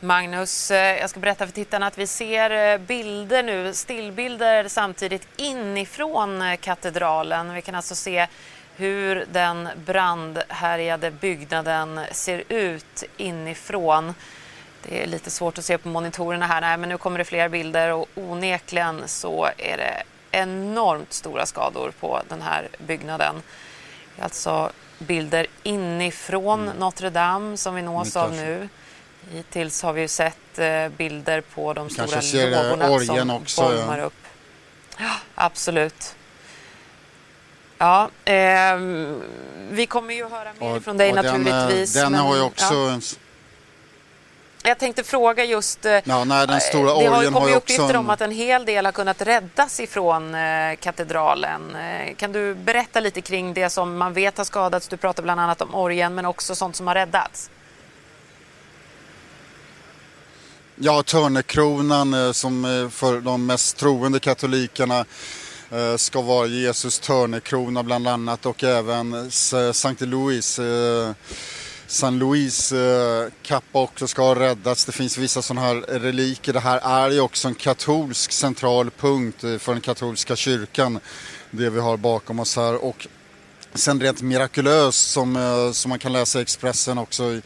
Magnus, 0.00 0.70
eh, 0.70 0.98
jag 1.00 1.10
ska 1.10 1.20
berätta 1.20 1.46
för 1.46 1.52
tittarna 1.52 1.86
att 1.86 1.98
vi 1.98 2.06
ser 2.06 2.50
eh, 2.50 2.78
bilder 2.78 3.42
nu, 3.42 3.74
stillbilder 3.74 4.68
samtidigt 4.68 5.28
inifrån 5.36 6.42
eh, 6.42 6.56
katedralen. 6.56 7.54
Vi 7.54 7.62
kan 7.62 7.74
alltså 7.74 7.94
se 7.94 8.26
hur 8.76 9.26
den 9.32 9.68
brandhärjade 9.86 11.10
byggnaden 11.10 12.00
ser 12.12 12.42
ut 12.48 13.04
inifrån. 13.16 14.14
Det 14.82 15.02
är 15.02 15.06
lite 15.06 15.30
svårt 15.30 15.58
att 15.58 15.64
se 15.64 15.78
på 15.78 15.88
monitorerna 15.88 16.46
här, 16.46 16.60
Nej, 16.60 16.76
men 16.76 16.88
nu 16.88 16.98
kommer 16.98 17.18
det 17.18 17.24
fler 17.24 17.48
bilder 17.48 17.92
och 17.92 18.06
onekligen 18.14 19.02
så 19.06 19.48
är 19.58 19.76
det 19.76 20.02
enormt 20.30 21.12
stora 21.12 21.46
skador 21.46 21.92
på 22.00 22.20
den 22.28 22.42
här 22.42 22.68
byggnaden. 22.78 23.42
Alltså 24.18 24.70
bilder 24.98 25.46
inifrån 25.62 26.62
mm. 26.62 26.76
Notre 26.76 27.10
Dame 27.10 27.56
som 27.56 27.74
vi 27.74 27.82
nås 27.82 28.16
av 28.16 28.32
nu 28.32 28.68
Hittills 29.30 29.82
har 29.82 29.92
vi 29.92 30.00
ju 30.00 30.08
sett 30.08 30.58
eh, 30.58 30.88
bilder 30.88 31.40
på 31.40 31.72
de 31.72 31.88
Kanske 31.88 32.22
stora 32.22 32.62
lågorna 32.62 32.90
orgen 32.90 33.06
som 33.28 33.30
också, 33.30 33.62
bolmar 33.62 33.98
ja. 33.98 34.04
upp. 34.04 34.12
Ja, 34.98 35.10
absolut. 35.34 36.14
Ja, 37.78 38.10
ehm, 38.24 39.22
vi 39.70 39.86
kommer 39.86 40.14
ju 40.14 40.28
höra 40.28 40.48
mer 40.60 40.80
från 40.80 40.96
dig 40.96 41.10
och 41.10 41.16
den, 41.16 41.26
eh, 41.26 41.32
naturligtvis. 41.38 41.92
Den, 41.94 42.12
men, 42.12 42.20
har 42.20 42.36
ju 42.36 42.42
också... 42.42 42.74
ja. 42.74 42.90
en- 42.90 43.02
Jag 44.64 44.78
tänkte 44.78 45.04
fråga 45.04 45.44
just... 45.44 45.84
eh, 45.86 45.98
Ja, 46.04 46.24
nej, 46.24 46.46
den 46.46 46.60
stora 46.60 46.82
det 47.00 47.06
har 47.06 47.22
ju 47.22 47.28
har 47.28 47.32
kommit 47.40 47.50
ju 47.52 47.56
uppgifter 47.56 47.84
också 47.84 47.98
om 47.98 48.04
en- 48.04 48.10
att 48.10 48.20
en 48.20 48.30
hel 48.30 48.64
del 48.64 48.84
har 48.84 48.92
kunnat 48.92 49.22
räddas 49.22 49.80
ifrån 49.80 50.34
eh, 50.34 50.76
katedralen. 50.76 51.76
Eh, 51.76 52.14
Kan 52.14 52.32
du 52.32 52.54
berätta 52.54 53.00
lite 53.00 53.20
kring 53.20 53.54
det 53.54 53.70
som 53.70 53.96
man 53.96 54.12
vet 54.12 54.38
har 54.38 54.44
skadats? 54.44 54.88
Du 54.88 54.96
pratar 54.96 55.22
bland 55.22 55.40
annat 55.40 55.62
om 55.62 55.74
orgeln, 55.74 56.14
men 56.14 56.26
också 56.26 56.54
sånt 56.54 56.76
som 56.76 56.86
har 56.86 56.94
räddats. 56.94 57.50
Ja, 60.78 61.02
Törnekronan 61.02 62.14
eh, 62.14 62.32
som 62.32 62.64
eh, 62.64 62.88
för 62.88 63.20
de 63.20 63.46
mest 63.46 63.76
troende 63.76 64.20
katolikerna 64.20 65.04
eh, 65.70 65.96
ska 65.96 66.20
vara 66.20 66.46
Jesus 66.46 66.98
törnekrona 66.98 67.82
bland 67.82 68.08
annat 68.08 68.46
och 68.46 68.64
även 68.64 69.30
Sankt 69.30 69.76
Sankte 69.76 70.06
Louis 70.06 70.60
San 71.86 72.18
Luis 72.18 72.72
eh, 72.72 73.28
kappa 73.42 73.78
också 73.78 74.06
ska 74.06 74.22
ha 74.22 74.34
räddats. 74.34 74.84
Det 74.84 74.92
finns 74.92 75.18
vissa 75.18 75.42
sådana 75.42 75.66
här 75.66 75.74
reliker. 75.74 76.52
Det 76.52 76.60
här 76.60 76.80
är 76.84 77.10
ju 77.10 77.20
också 77.20 77.48
en 77.48 77.54
katolsk 77.54 78.32
central 78.32 78.90
punkt 78.90 79.40
för 79.40 79.72
den 79.72 79.80
katolska 79.80 80.36
kyrkan. 80.36 81.00
Det 81.50 81.70
vi 81.70 81.80
har 81.80 81.96
bakom 81.96 82.40
oss 82.40 82.56
här. 82.56 82.84
Och 82.84 83.06
sen 83.74 84.00
rent 84.00 84.22
mirakulöst 84.22 85.10
som, 85.10 85.36
eh, 85.36 85.72
som 85.72 85.88
man 85.88 85.98
kan 85.98 86.12
läsa 86.12 86.38
i 86.38 86.42
Expressen 86.42 86.98
också 86.98 87.40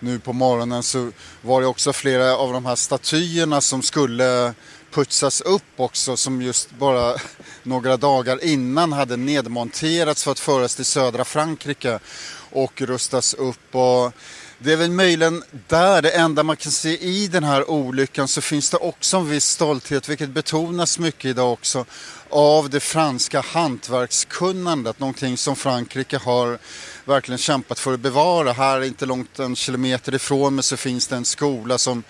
nu 0.00 0.18
på 0.18 0.32
morgonen 0.32 0.82
så 0.82 1.10
var 1.42 1.60
det 1.60 1.66
också 1.66 1.92
flera 1.92 2.36
av 2.36 2.52
de 2.52 2.66
här 2.66 2.76
statyerna 2.76 3.60
som 3.60 3.82
skulle 3.82 4.54
putsas 4.90 5.40
upp 5.40 5.62
också 5.76 6.16
som 6.16 6.42
just 6.42 6.70
bara 6.70 7.14
några 7.62 7.96
dagar 7.96 8.44
innan 8.44 8.92
hade 8.92 9.16
nedmonterats 9.16 10.24
för 10.24 10.30
att 10.30 10.38
föras 10.38 10.74
till 10.74 10.84
södra 10.84 11.24
Frankrike 11.24 11.98
och 12.50 12.80
rustas 12.80 13.34
upp. 13.34 13.74
Och 13.74 14.12
det 14.58 14.72
är 14.72 14.76
väl 14.76 14.90
möjligen 14.90 15.44
där 15.68 16.02
det 16.02 16.10
enda 16.10 16.42
man 16.42 16.56
kan 16.56 16.72
se 16.72 16.98
i 16.98 17.28
den 17.28 17.44
här 17.44 17.70
olyckan 17.70 18.28
så 18.28 18.40
finns 18.40 18.70
det 18.70 18.76
också 18.76 19.16
en 19.16 19.30
viss 19.30 19.44
stolthet, 19.44 20.08
vilket 20.08 20.30
betonas 20.30 20.98
mycket 20.98 21.24
idag 21.24 21.52
också, 21.52 21.84
av 22.30 22.70
det 22.70 22.80
franska 22.80 23.40
hantverkskunnandet. 23.40 25.00
Någonting 25.00 25.36
som 25.36 25.56
Frankrike 25.56 26.18
har 26.18 26.58
verkligen 27.04 27.38
kämpat 27.38 27.78
för 27.78 27.94
att 27.94 28.00
bevara. 28.00 28.52
Här 28.52 28.84
inte 28.84 29.06
långt 29.06 29.38
en 29.38 29.56
kilometer 29.56 30.14
ifrån 30.14 30.54
mig, 30.54 30.64
så 30.64 30.76
finns 30.76 31.06
det 31.06 31.16
en 31.16 31.24
skola 31.24 31.78
som 31.78 32.02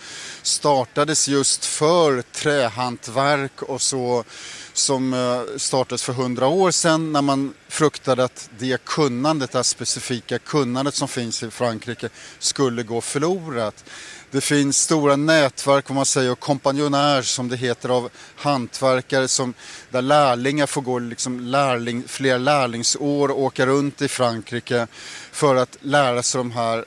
startades 0.43 1.29
just 1.29 1.65
för 1.65 2.23
trähantverk 2.23 3.63
och 3.63 3.83
så 3.83 4.25
som 4.73 5.15
eh, 5.15 5.41
startades 5.57 6.03
för 6.03 6.13
hundra 6.13 6.47
år 6.47 6.71
sedan 6.71 7.13
när 7.13 7.23
man 7.23 7.55
fruktade 7.69 8.25
att 8.25 8.51
det 8.59 8.85
kunnandet, 8.85 9.53
det 9.53 9.59
här 9.59 9.63
specifika 9.63 10.39
kunnandet 10.39 10.95
som 10.95 11.09
finns 11.09 11.43
i 11.43 11.51
Frankrike 11.51 12.09
skulle 12.39 12.83
gå 12.83 13.01
förlorat. 13.01 13.85
Det 14.31 14.41
finns 14.41 14.79
stora 14.79 15.17
nätverk, 15.17 15.91
om 15.91 15.97
man 15.97 16.07
säger, 16.07 16.33
och 16.33 16.41
kompanjonärer 16.41 17.23
som 17.23 17.49
det 17.49 17.57
heter 17.57 17.89
av 17.89 18.11
hantverkare 18.37 19.29
som, 19.29 19.55
där 19.91 20.03
lärlingar 20.03 20.67
får 20.67 20.83
gå 20.83 20.99
liksom 20.99 21.41
lärling, 21.41 22.05
fler 22.07 22.39
lärlingsår 22.39 23.31
och 23.31 23.43
åka 23.43 23.67
runt 23.67 24.03
i 24.03 24.09
Frankrike 24.09 24.87
för 25.33 25.57
att 25.57 25.77
lära 25.81 26.23
sig 26.23 26.39
de 26.39 26.51
här 26.51 26.85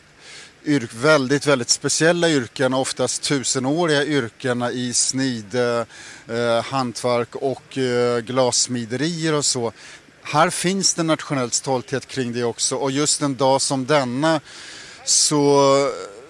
yrk, 0.65 0.89
väldigt, 0.93 1.47
väldigt 1.47 1.69
speciella 1.69 2.29
yrken, 2.29 2.73
oftast 2.73 3.23
tusenåriga 3.23 4.05
yrkena 4.05 4.71
i 4.71 4.93
snid, 4.93 5.55
eh, 5.55 6.63
hantverk 6.63 7.35
och 7.35 7.77
eh, 7.77 8.19
glassmiderier 8.19 9.33
och 9.33 9.45
så. 9.45 9.71
Här 10.23 10.49
finns 10.49 10.93
det 10.93 11.03
nationell 11.03 11.51
stolthet 11.51 12.07
kring 12.07 12.33
det 12.33 12.43
också 12.43 12.75
och 12.75 12.91
just 12.91 13.21
en 13.21 13.35
dag 13.35 13.61
som 13.61 13.85
denna 13.85 14.41
så, 15.05 15.75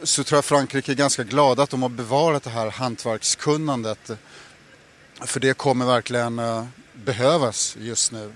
så 0.04 0.24
tror 0.24 0.38
jag 0.38 0.46
Frankrike 0.46 0.92
är 0.92 0.96
ganska 0.96 1.24
glada 1.24 1.64
att 1.64 1.70
de 1.70 1.82
har 1.82 1.90
bevarat 1.90 2.44
det 2.44 2.50
här 2.50 2.72
hantverkskunnandet. 2.72 4.12
För 5.22 5.40
det 5.40 5.58
kommer 5.58 5.86
verkligen 5.86 6.40
eh, 6.40 6.66
behövas 6.94 7.76
just 7.80 8.12
nu. 8.12 8.34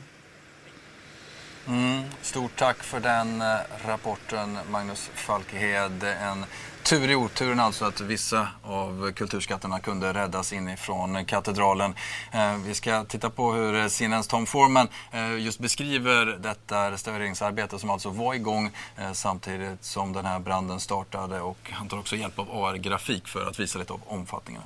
Mm, 1.68 2.04
stort 2.22 2.56
tack 2.56 2.84
för 2.84 3.00
den 3.00 3.42
eh, 3.42 3.58
rapporten 3.86 4.58
Magnus 4.72 5.10
Falkehed. 5.14 6.04
En 6.04 6.46
tur 6.84 7.10
i 7.10 7.16
oturen 7.16 7.60
alltså 7.60 7.86
att 7.86 8.02
vissa 8.02 8.48
av 8.64 9.12
kulturskatterna 9.12 9.80
kunde 9.80 10.14
räddas 10.14 10.54
inifrån 10.54 11.26
katedralen. 11.26 11.96
Eh, 12.32 12.58
vi 12.58 12.74
ska 12.74 13.04
titta 13.04 13.30
på 13.30 13.54
hur 13.54 13.90
Sinens 13.90 14.28
Tom 14.28 14.46
Forman 14.46 14.88
eh, 15.12 15.38
just 15.38 15.60
beskriver 15.60 16.26
detta 16.26 16.92
restaureringsarbete 16.92 17.80
som 17.80 17.90
alltså 17.90 18.10
var 18.10 18.34
igång 18.34 18.72
eh, 18.98 19.12
samtidigt 19.12 19.84
som 19.84 20.14
den 20.14 20.26
här 20.26 20.40
branden 20.40 20.80
startade 20.80 21.42
och 21.42 21.72
han 21.72 21.88
tar 21.88 22.00
också 22.00 22.16
hjälp 22.16 22.40
av 22.40 22.52
AR-grafik 22.52 23.28
för 23.28 23.46
att 23.46 23.60
visa 23.60 23.80
lite 23.80 23.94
av 23.94 24.02
omfattningen. 24.08 24.62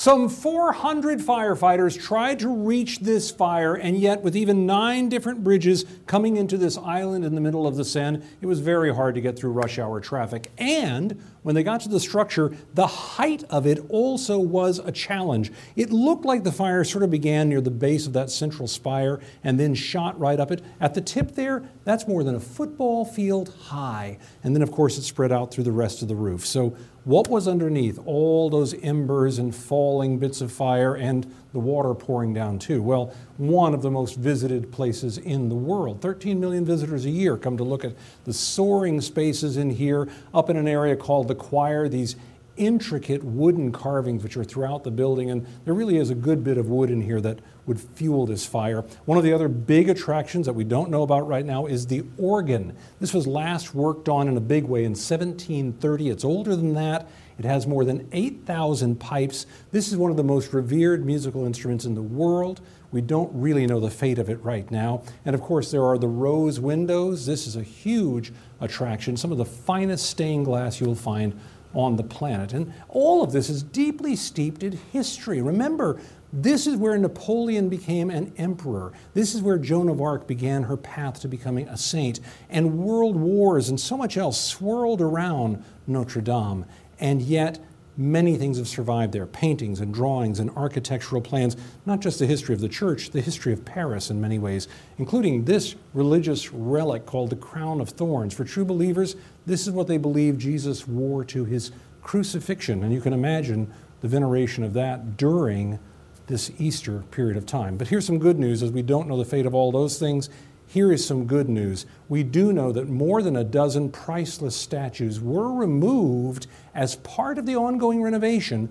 Some 0.00 0.28
400 0.28 1.18
firefighters 1.18 2.00
tried 2.00 2.38
to 2.38 2.48
reach 2.48 3.00
this 3.00 3.32
fire, 3.32 3.74
and 3.74 3.98
yet, 3.98 4.22
with 4.22 4.36
even 4.36 4.64
nine 4.64 5.08
different 5.08 5.42
bridges 5.42 5.84
coming 6.06 6.36
into 6.36 6.56
this 6.56 6.78
island 6.78 7.24
in 7.24 7.34
the 7.34 7.40
middle 7.40 7.66
of 7.66 7.74
the 7.74 7.84
Seine, 7.84 8.22
it 8.40 8.46
was 8.46 8.60
very 8.60 8.94
hard 8.94 9.16
to 9.16 9.20
get 9.20 9.36
through 9.36 9.50
rush 9.50 9.76
hour 9.76 9.98
traffic. 9.98 10.52
And 10.56 11.20
when 11.42 11.56
they 11.56 11.64
got 11.64 11.80
to 11.80 11.88
the 11.88 11.98
structure, 11.98 12.52
the 12.74 12.86
height 12.86 13.42
of 13.50 13.66
it 13.66 13.80
also 13.88 14.38
was 14.38 14.78
a 14.78 14.92
challenge. 14.92 15.50
It 15.74 15.90
looked 15.90 16.24
like 16.24 16.44
the 16.44 16.52
fire 16.52 16.84
sort 16.84 17.02
of 17.02 17.10
began 17.10 17.48
near 17.48 17.60
the 17.60 17.72
base 17.72 18.06
of 18.06 18.12
that 18.12 18.30
central 18.30 18.68
spire 18.68 19.18
and 19.42 19.58
then 19.58 19.74
shot 19.74 20.16
right 20.20 20.38
up 20.38 20.52
it. 20.52 20.62
At 20.80 20.94
the 20.94 21.00
tip 21.00 21.32
there, 21.32 21.64
that's 21.88 22.06
more 22.06 22.22
than 22.22 22.34
a 22.34 22.40
football 22.40 23.06
field 23.06 23.54
high. 23.62 24.18
And 24.44 24.54
then, 24.54 24.62
of 24.62 24.70
course, 24.70 24.98
it 24.98 25.02
spread 25.02 25.32
out 25.32 25.50
through 25.50 25.64
the 25.64 25.72
rest 25.72 26.02
of 26.02 26.08
the 26.08 26.14
roof. 26.14 26.44
So, 26.44 26.76
what 27.04 27.28
was 27.28 27.48
underneath 27.48 27.98
all 28.04 28.50
those 28.50 28.74
embers 28.82 29.38
and 29.38 29.54
falling 29.54 30.18
bits 30.18 30.42
of 30.42 30.52
fire 30.52 30.94
and 30.94 31.34
the 31.54 31.58
water 31.58 31.94
pouring 31.94 32.34
down 32.34 32.58
too? 32.58 32.82
Well, 32.82 33.14
one 33.38 33.72
of 33.72 33.80
the 33.80 33.90
most 33.90 34.16
visited 34.16 34.70
places 34.70 35.16
in 35.16 35.48
the 35.48 35.54
world. 35.54 36.02
13 36.02 36.38
million 36.38 36.66
visitors 36.66 37.06
a 37.06 37.10
year 37.10 37.38
come 37.38 37.56
to 37.56 37.64
look 37.64 37.86
at 37.86 37.94
the 38.24 38.34
soaring 38.34 39.00
spaces 39.00 39.56
in 39.56 39.70
here, 39.70 40.06
up 40.34 40.50
in 40.50 40.58
an 40.58 40.68
area 40.68 40.94
called 40.94 41.28
the 41.28 41.34
choir, 41.34 41.88
these 41.88 42.16
intricate 42.58 43.24
wooden 43.24 43.72
carvings 43.72 44.22
which 44.22 44.36
are 44.36 44.44
throughout 44.44 44.84
the 44.84 44.90
building, 44.90 45.30
and 45.30 45.46
there 45.64 45.74
really 45.74 45.96
is 45.96 46.10
a 46.10 46.14
good 46.14 46.44
bit 46.44 46.58
of 46.58 46.68
wood 46.68 46.90
in 46.90 47.00
here 47.00 47.20
that 47.20 47.38
would 47.66 47.80
fuel 47.80 48.26
this 48.26 48.46
fire. 48.46 48.84
One 49.04 49.18
of 49.18 49.24
the 49.24 49.32
other 49.32 49.48
big 49.48 49.88
attractions 49.88 50.46
that 50.46 50.54
we 50.54 50.64
don't 50.64 50.90
know 50.90 51.02
about 51.02 51.28
right 51.28 51.44
now 51.44 51.66
is 51.66 51.86
the 51.86 52.04
organ. 52.16 52.74
This 52.98 53.14
was 53.14 53.26
last 53.26 53.74
worked 53.74 54.08
on 54.08 54.26
in 54.26 54.36
a 54.36 54.40
big 54.40 54.64
way 54.64 54.80
in 54.80 54.92
1730. 54.92 56.08
It's 56.08 56.24
older 56.24 56.56
than 56.56 56.74
that. 56.74 57.08
It 57.38 57.44
has 57.44 57.66
more 57.66 57.84
than 57.84 58.08
8,000 58.10 58.98
pipes. 58.98 59.46
This 59.70 59.88
is 59.88 59.96
one 59.96 60.10
of 60.10 60.16
the 60.16 60.24
most 60.24 60.52
revered 60.52 61.06
musical 61.06 61.44
instruments 61.44 61.84
in 61.84 61.94
the 61.94 62.02
world. 62.02 62.60
We 62.90 63.00
don't 63.02 63.30
really 63.34 63.66
know 63.66 63.80
the 63.80 63.90
fate 63.90 64.18
of 64.18 64.30
it 64.30 64.42
right 64.42 64.68
now. 64.70 65.02
And 65.24 65.34
of 65.34 65.42
course, 65.42 65.70
there 65.70 65.84
are 65.84 65.98
the 65.98 66.08
rose 66.08 66.58
windows. 66.58 67.26
This 67.26 67.46
is 67.46 67.54
a 67.54 67.62
huge 67.62 68.32
attraction, 68.60 69.16
some 69.16 69.30
of 69.30 69.38
the 69.38 69.44
finest 69.44 70.08
stained 70.10 70.46
glass 70.46 70.80
you'll 70.80 70.94
find 70.94 71.38
on 71.74 71.96
the 71.96 72.02
planet. 72.02 72.52
And 72.52 72.72
all 72.88 73.22
of 73.22 73.32
this 73.32 73.48
is 73.50 73.62
deeply 73.62 74.16
steeped 74.16 74.62
in 74.62 74.72
history. 74.72 75.42
Remember, 75.42 76.00
this 76.32 76.66
is 76.66 76.76
where 76.76 76.96
Napoleon 76.98 77.68
became 77.68 78.10
an 78.10 78.32
emperor. 78.36 78.92
This 79.14 79.34
is 79.34 79.42
where 79.42 79.58
Joan 79.58 79.88
of 79.88 80.00
Arc 80.00 80.26
began 80.26 80.64
her 80.64 80.76
path 80.76 81.20
to 81.20 81.28
becoming 81.28 81.68
a 81.68 81.76
saint. 81.76 82.20
And 82.50 82.78
world 82.78 83.16
wars 83.16 83.68
and 83.68 83.80
so 83.80 83.96
much 83.96 84.16
else 84.16 84.38
swirled 84.38 85.00
around 85.00 85.64
Notre 85.86 86.20
Dame. 86.20 86.66
And 87.00 87.22
yet, 87.22 87.60
many 87.96 88.36
things 88.36 88.58
have 88.58 88.68
survived 88.68 89.12
there 89.12 89.26
paintings 89.26 89.80
and 89.80 89.92
drawings 89.92 90.38
and 90.38 90.50
architectural 90.50 91.20
plans, 91.20 91.56
not 91.84 92.00
just 92.00 92.18
the 92.18 92.26
history 92.26 92.54
of 92.54 92.60
the 92.60 92.68
church, 92.68 93.10
the 93.10 93.20
history 93.20 93.52
of 93.52 93.64
Paris 93.64 94.10
in 94.10 94.20
many 94.20 94.38
ways, 94.38 94.68
including 94.98 95.44
this 95.44 95.74
religious 95.94 96.52
relic 96.52 97.06
called 97.06 97.30
the 97.30 97.36
Crown 97.36 97.80
of 97.80 97.88
Thorns. 97.88 98.32
For 98.34 98.44
true 98.44 98.64
believers, 98.64 99.16
this 99.48 99.66
is 99.66 99.72
what 99.72 99.86
they 99.86 99.96
believe 99.96 100.38
Jesus 100.38 100.86
wore 100.86 101.24
to 101.24 101.44
his 101.44 101.72
crucifixion. 102.02 102.82
And 102.82 102.92
you 102.92 103.00
can 103.00 103.12
imagine 103.12 103.72
the 104.00 104.08
veneration 104.08 104.62
of 104.62 104.74
that 104.74 105.16
during 105.16 105.78
this 106.26 106.50
Easter 106.58 107.04
period 107.10 107.36
of 107.36 107.46
time. 107.46 107.76
But 107.76 107.88
here's 107.88 108.06
some 108.06 108.18
good 108.18 108.38
news 108.38 108.62
as 108.62 108.70
we 108.70 108.82
don't 108.82 109.08
know 109.08 109.16
the 109.16 109.24
fate 109.24 109.46
of 109.46 109.54
all 109.54 109.72
those 109.72 109.98
things. 109.98 110.28
Here 110.66 110.92
is 110.92 111.04
some 111.04 111.24
good 111.26 111.48
news. 111.48 111.86
We 112.08 112.22
do 112.22 112.52
know 112.52 112.72
that 112.72 112.88
more 112.88 113.22
than 113.22 113.36
a 113.36 113.44
dozen 113.44 113.90
priceless 113.90 114.54
statues 114.54 115.18
were 115.18 115.52
removed 115.52 116.46
as 116.74 116.96
part 116.96 117.38
of 117.38 117.46
the 117.46 117.56
ongoing 117.56 118.02
renovation 118.02 118.68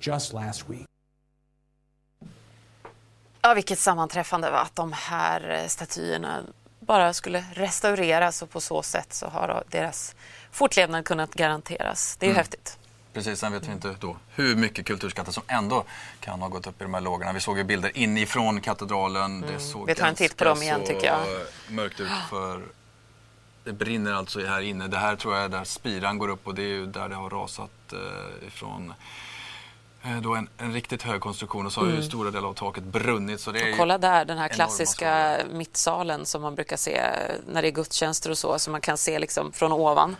just 0.00 0.32
last 0.32 0.68
week. 0.68 0.86
Ja, 3.42 3.54
vilket 3.54 3.78
sammanträffande 3.78 4.50
va? 4.50 4.60
att 4.60 4.76
de 4.76 4.92
här 4.92 5.50
eh, 5.50 5.66
statyerna 5.66 6.42
bara 6.84 7.12
skulle 7.12 7.44
restaureras 7.52 8.42
och 8.42 8.50
på 8.50 8.60
så 8.60 8.82
sätt 8.82 9.12
så 9.12 9.26
har 9.26 9.64
deras 9.68 10.14
fortlevnad 10.50 11.04
kunnat 11.04 11.34
garanteras. 11.34 12.16
Det 12.16 12.26
är 12.26 12.28
ju 12.28 12.32
mm. 12.32 12.38
häftigt. 12.38 12.78
Precis, 13.12 13.38
sen 13.38 13.52
vet 13.52 13.68
vi 13.68 13.72
inte 13.72 13.96
då 14.00 14.16
hur 14.34 14.56
mycket 14.56 14.86
kulturskatter 14.86 15.32
som 15.32 15.42
ändå 15.46 15.84
kan 16.20 16.40
ha 16.40 16.48
gått 16.48 16.66
upp 16.66 16.80
i 16.80 16.84
de 16.84 16.94
här 16.94 17.00
lågorna. 17.00 17.32
Vi 17.32 17.40
såg 17.40 17.58
ju 17.58 17.64
bilder 17.64 17.96
inifrån 17.98 18.60
katedralen. 18.60 19.36
Mm. 19.36 19.52
Det 19.52 19.60
såg 19.60 19.86
vi 19.86 19.94
tar 19.94 20.06
en 20.06 20.14
titt 20.14 20.36
på 20.36 20.44
dem 20.44 20.62
igen 20.62 20.80
tycker 20.86 21.06
jag. 21.06 21.20
mörkt 21.68 22.00
ut 22.00 22.10
för 22.30 22.62
det 23.64 23.72
brinner 23.72 24.12
alltså 24.12 24.46
här 24.46 24.60
inne. 24.60 24.88
Det 24.88 24.98
här 24.98 25.16
tror 25.16 25.34
jag 25.34 25.44
är 25.44 25.48
där 25.48 25.64
spiran 25.64 26.18
går 26.18 26.28
upp 26.28 26.46
och 26.46 26.54
det 26.54 26.62
är 26.62 26.66
ju 26.66 26.86
där 26.86 27.08
det 27.08 27.14
har 27.14 27.30
rasat 27.30 27.92
eh, 27.92 28.46
ifrån 28.46 28.90
eh, 28.90 28.96
då 30.22 30.34
en, 30.34 30.48
en, 30.58 30.72
riktigt 30.72 31.02
hög 31.02 31.20
konstruktion 31.20 31.66
och 31.66 31.72
så 31.72 31.80
har 31.80 31.86
mm. 31.86 31.96
ju 31.96 32.02
stora 32.02 32.30
delar 32.30 32.48
av 32.48 32.54
taket 32.54 32.84
brunnit. 32.84 33.40
Så 33.40 33.52
det 33.52 33.60
är 33.60 33.76
kolla 33.76 33.98
där, 33.98 34.24
den 34.24 34.38
här 34.38 34.48
klassiska 34.48 35.38
mittsalen 35.52 36.26
som 36.26 36.42
man 36.42 36.54
brukar 36.54 36.76
se 36.76 37.00
när 37.46 37.62
det 37.62 37.68
är 37.68 37.72
gudstjänster 37.72 38.30
och 38.30 38.38
så, 38.38 38.58
som 38.58 38.72
man 38.72 38.80
kan 38.80 38.98
se 38.98 39.18
liksom 39.18 39.52
från 39.52 39.72
ovan. 39.72 40.16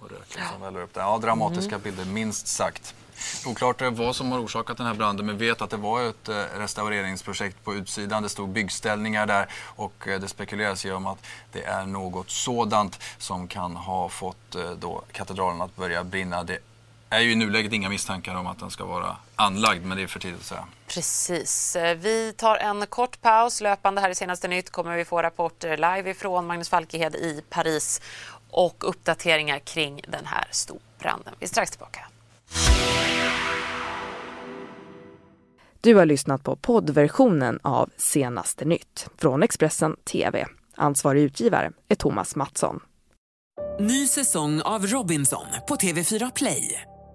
Och 0.00 0.10
röken 0.10 0.42
som 0.52 0.62
väller 0.62 0.82
upp 0.82 0.94
där. 0.94 1.00
Ja, 1.00 1.18
dramatiska 1.18 1.74
mm. 1.74 1.80
bilder, 1.82 2.04
minst 2.04 2.46
sagt. 2.46 2.94
Oklart 3.46 3.82
vad 3.82 4.16
som 4.16 4.32
har 4.32 4.44
orsakat 4.44 4.76
den 4.76 4.86
här 4.86 4.94
branden 4.94 5.26
men 5.26 5.38
vet 5.38 5.62
att 5.62 5.70
det 5.70 5.76
var 5.76 6.02
ett 6.02 6.28
eh, 6.28 6.34
restaureringsprojekt 6.58 7.64
på 7.64 7.74
utsidan. 7.74 8.22
Det 8.22 8.28
stod 8.28 8.48
byggställningar 8.48 9.26
där 9.26 9.48
och 9.62 10.08
eh, 10.08 10.20
det 10.20 10.28
spekuleras 10.28 10.86
ju 10.86 10.92
om 10.92 11.06
att 11.06 11.26
det 11.52 11.62
är 11.62 11.86
något 11.86 12.30
sådant 12.30 13.00
som 13.18 13.48
kan 13.48 13.76
ha 13.76 14.08
fått 14.08 14.54
eh, 14.54 14.70
då 14.70 15.02
katedralen 15.12 15.62
att 15.62 15.76
börja 15.76 16.04
brinna. 16.04 16.44
Det 16.44 16.58
är 17.10 17.20
ju 17.20 17.32
i 17.32 17.34
nuläget 17.34 17.72
inga 17.72 17.88
misstankar 17.88 18.34
om 18.34 18.46
att 18.46 18.58
den 18.58 18.70
ska 18.70 18.84
vara 18.84 19.16
anlagd, 19.36 19.84
men 19.84 19.96
det 19.96 20.02
är 20.02 20.06
för 20.06 20.20
tidigt 20.20 20.40
att 20.40 20.46
säga. 20.46 20.64
Precis. 20.86 21.76
Vi 21.96 22.32
tar 22.36 22.56
en 22.56 22.86
kort 22.86 23.20
paus. 23.20 23.60
Löpande 23.60 24.00
här 24.00 24.10
i 24.10 24.14
Senaste 24.14 24.48
Nytt 24.48 24.70
kommer 24.70 24.96
vi 24.96 25.04
få 25.04 25.22
rapporter 25.22 25.76
live 25.76 26.10
ifrån 26.10 26.46
Magnus 26.46 26.68
Falkehed 26.68 27.14
i 27.14 27.42
Paris 27.50 28.00
och 28.50 28.88
uppdateringar 28.88 29.58
kring 29.58 30.00
den 30.08 30.26
här 30.26 30.48
storbranden. 30.50 31.34
Vi 31.38 31.44
är 31.44 31.48
strax 31.48 31.70
tillbaka. 31.70 32.00
Du 35.80 35.94
har 35.94 36.06
lyssnat 36.06 36.42
på 36.42 36.56
poddversionen 36.56 37.58
av 37.62 37.90
Senaste 37.96 38.64
Nytt 38.64 39.08
från 39.18 39.42
Expressen 39.42 39.96
TV. 39.96 40.46
Ansvarig 40.76 41.22
utgivare 41.22 41.72
är 41.88 41.94
Thomas 41.94 42.36
Mattsson. 42.36 42.80
Ny 43.80 44.06
säsong 44.06 44.60
av 44.60 44.86
Robinson 44.86 45.46
på 45.68 45.76
TV4 45.76 46.32
Play. 46.34 46.82